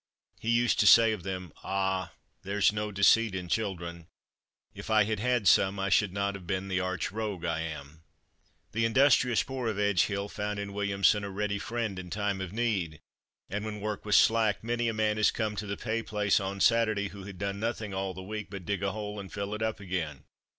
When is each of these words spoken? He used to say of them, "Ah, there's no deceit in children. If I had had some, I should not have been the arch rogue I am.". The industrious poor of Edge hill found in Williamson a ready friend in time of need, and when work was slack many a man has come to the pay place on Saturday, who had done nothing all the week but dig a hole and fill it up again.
He 0.39 0.49
used 0.49 0.79
to 0.79 0.87
say 0.87 1.11
of 1.11 1.21
them, 1.21 1.53
"Ah, 1.63 2.13
there's 2.41 2.73
no 2.73 2.91
deceit 2.91 3.35
in 3.35 3.47
children. 3.47 4.07
If 4.73 4.89
I 4.89 5.03
had 5.03 5.19
had 5.19 5.47
some, 5.47 5.77
I 5.79 5.89
should 5.89 6.11
not 6.11 6.33
have 6.33 6.47
been 6.47 6.69
the 6.69 6.79
arch 6.79 7.11
rogue 7.11 7.45
I 7.45 7.59
am.". 7.59 8.01
The 8.71 8.83
industrious 8.83 9.43
poor 9.43 9.67
of 9.67 9.77
Edge 9.77 10.05
hill 10.05 10.27
found 10.27 10.57
in 10.57 10.73
Williamson 10.73 11.23
a 11.23 11.29
ready 11.29 11.59
friend 11.59 11.99
in 11.99 12.09
time 12.09 12.41
of 12.41 12.51
need, 12.51 12.99
and 13.47 13.63
when 13.63 13.79
work 13.79 14.03
was 14.03 14.17
slack 14.17 14.63
many 14.63 14.87
a 14.87 14.93
man 14.95 15.17
has 15.17 15.29
come 15.29 15.55
to 15.57 15.67
the 15.67 15.77
pay 15.77 16.01
place 16.01 16.39
on 16.39 16.61
Saturday, 16.61 17.09
who 17.09 17.25
had 17.25 17.37
done 17.37 17.59
nothing 17.59 17.93
all 17.93 18.15
the 18.15 18.23
week 18.23 18.49
but 18.49 18.65
dig 18.65 18.81
a 18.81 18.93
hole 18.93 19.19
and 19.19 19.31
fill 19.31 19.53
it 19.53 19.61
up 19.61 19.79
again. 19.79 20.23